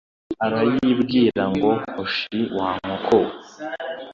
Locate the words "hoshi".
1.95-2.37